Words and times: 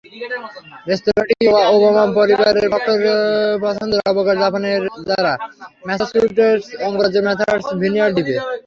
রেস্তোরাঁটি 0.89 1.35
Obama 1.73 2.03
পরিবারের 2.17 2.67
পছন্দের 3.63 4.01
অবকাশ 4.11 4.35
যাপনের 4.41 4.81
স্থান 4.95 5.25
ম্যাসাচুসেটস 5.87 6.63
অঙ্গরাজ্যের 6.87 7.25
মার্থাস 7.27 7.63
ভিনিয়ার্ড 7.81 8.13
দ্বীপে। 8.15 8.35